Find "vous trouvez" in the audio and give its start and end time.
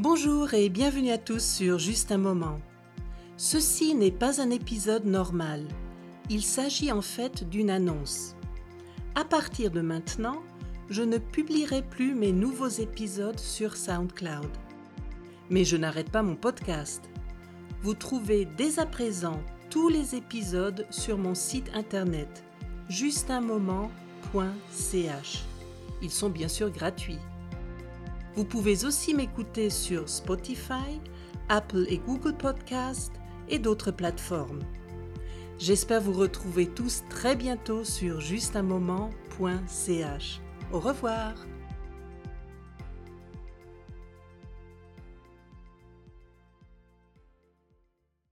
17.82-18.46